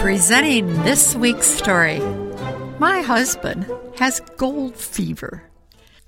[0.00, 1.98] Presenting this week's story
[2.78, 3.66] My husband
[3.98, 5.42] has gold fever.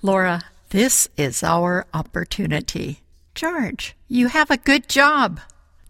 [0.01, 3.01] Laura, this is our opportunity.
[3.35, 5.41] George, you have a good job.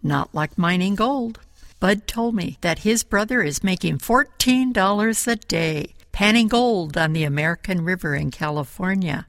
[0.03, 1.41] Not like mining gold.
[1.79, 7.25] Bud told me that his brother is making $14 a day panning gold on the
[7.25, 9.27] American River in California.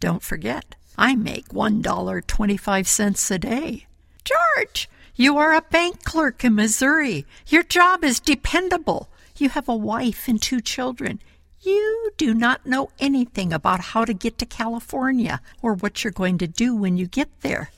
[0.00, 3.86] Don't forget, I make $1.25 a day.
[4.24, 7.26] George, you are a bank clerk in Missouri.
[7.46, 9.08] Your job is dependable.
[9.36, 11.20] You have a wife and two children.
[11.60, 16.38] You do not know anything about how to get to California or what you're going
[16.38, 17.70] to do when you get there.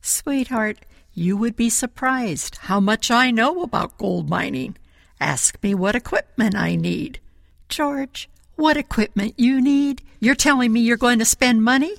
[0.00, 0.78] Sweetheart,
[1.14, 4.76] you would be surprised how much I know about gold mining.
[5.20, 7.20] Ask me what equipment I need.
[7.68, 10.02] George, what equipment you need?
[10.20, 11.96] You're telling me you're going to spend money?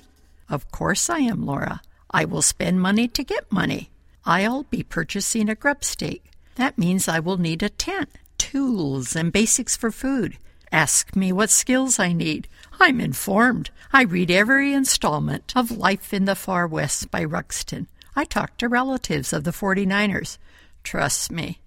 [0.48, 1.82] Of course I am, Laura.
[2.10, 3.90] I will spend money to get money.
[4.26, 6.24] I'll be purchasing a grub stake.
[6.56, 10.38] That means I will need a tent, tools, and basics for food.
[10.72, 12.48] Ask me what skills I need.
[12.80, 13.70] I'm informed.
[13.92, 17.86] I read every installment of Life in the Far West by Ruxton.
[18.16, 20.38] I talk to relatives of the 49ers.
[20.82, 21.60] Trust me.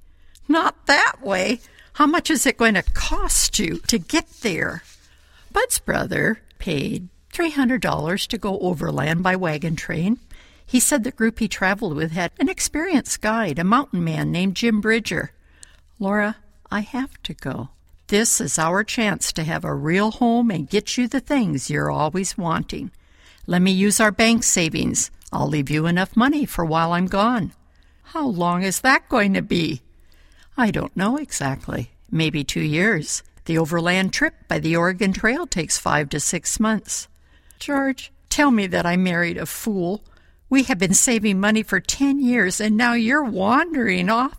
[0.48, 1.60] Not that way.
[1.94, 4.84] How much is it going to cost you to get there?
[5.52, 10.20] Bud's brother paid $300 to go overland by wagon train.
[10.68, 14.58] He said the group he traveled with had an experienced guide, a mountain man named
[14.58, 15.32] Jim Bridger.
[15.98, 16.36] Laura,
[16.70, 17.70] I have to go.
[18.08, 21.90] This is our chance to have a real home and get you the things you're
[21.90, 22.92] always wanting.
[23.48, 25.10] Let me use our bank savings.
[25.32, 27.54] I'll leave you enough money for while I'm gone.
[28.04, 29.82] How long is that going to be?
[30.58, 31.92] I don't know exactly.
[32.12, 33.24] Maybe two years.
[33.46, 37.08] The overland trip by the Oregon Trail takes five to six months.
[37.60, 40.04] George, tell me that I married a fool.
[40.50, 44.38] We have been saving money for ten years, and now you're wandering off.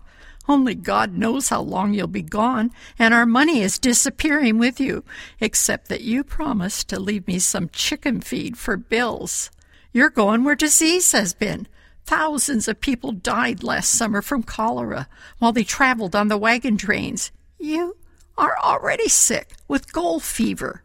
[0.49, 5.05] Only God knows how long you'll be gone, and our money is disappearing with you,
[5.41, 9.51] except that you promised to leave me some chicken feed for bills.
[9.93, 11.69] You're going where disease has been.
[12.07, 17.31] Thousands of people died last summer from cholera while they traveled on the wagon trains.
[17.59, 17.97] You
[18.39, 20.83] are already sick with gold fever.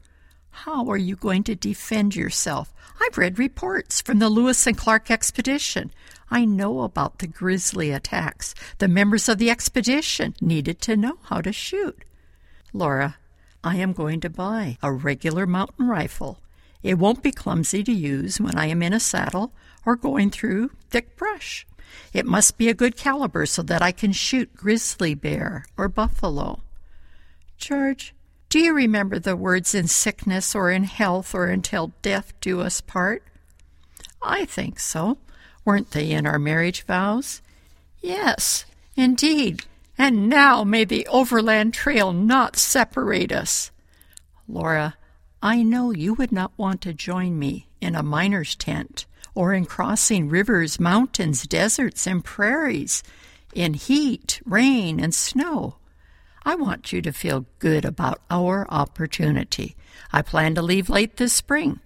[0.54, 2.72] How are you going to defend yourself?
[3.02, 5.92] I've read reports from the Lewis and Clark expedition.
[6.30, 8.54] I know about the grisly attacks.
[8.78, 12.06] The members of the expedition needed to know how to shoot.
[12.72, 13.18] Laura,
[13.64, 16.40] I am going to buy a regular mountain rifle.
[16.84, 19.54] It won't be clumsy to use when I am in a saddle
[19.86, 21.66] or going through thick brush.
[22.14, 26.62] It must be a good caliber so that I can shoot grizzly bear or buffalo.
[27.58, 28.14] George,
[28.54, 32.82] do you remember the words in sickness or in health or until death do us
[32.82, 33.24] part?
[34.22, 35.18] I think so.
[35.66, 37.42] Weren't they in our marriage vows?
[38.00, 38.66] Yes,
[38.96, 39.66] indeed.
[39.98, 43.72] And now may the overland trail not separate us.
[44.48, 44.98] Laura,
[45.42, 49.66] I know you would not want to join me in a miner's tent or in
[49.66, 53.02] crossing rivers, mountains, deserts, and prairies,
[53.56, 55.78] in heat, rain, and snow.
[56.46, 59.76] I want you to feel good about our opportunity.
[60.12, 61.80] I plan to leave late this spring.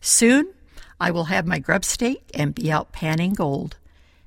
[0.00, 0.52] Soon
[1.00, 3.76] I will have my grub stake and be out panning gold.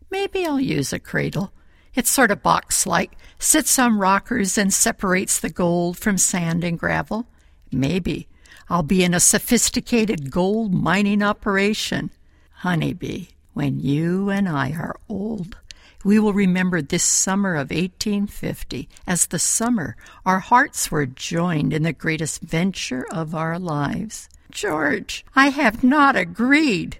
[0.09, 1.51] Maybe I'll use a cradle.
[1.95, 6.77] It's sort of box like, sits on rockers and separates the gold from sand and
[6.77, 7.27] gravel.
[7.71, 8.27] Maybe
[8.69, 12.11] I'll be in a sophisticated gold mining operation.
[12.51, 15.57] Honeybee, when you and I are old,
[16.07, 21.83] we will remember this summer of 1850 as the summer our hearts were joined in
[21.83, 24.29] the greatest venture of our lives.
[24.49, 26.99] George, I have not agreed.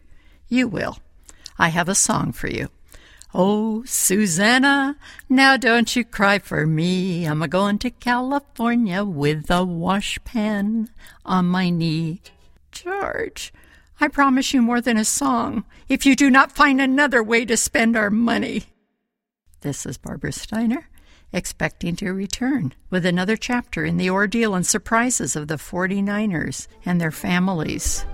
[0.50, 1.00] You will.
[1.58, 2.68] I have a song for you.
[3.34, 4.98] Oh, Susanna,
[5.30, 7.24] now don't you cry for me.
[7.24, 10.90] I'm a going to California with a washpan
[11.26, 12.20] on my knee.
[12.74, 13.54] George,
[14.02, 17.56] I promise you more than a song if you do not find another way to
[17.56, 18.66] spend our money.
[19.62, 20.90] This is Barbara Steiner,
[21.34, 27.02] expecting to return with another chapter in the ordeal and surprises of the 49ers and
[27.02, 28.06] their families.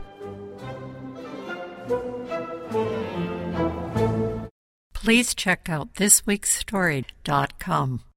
[4.93, 8.03] Please check out thisweekstory.com.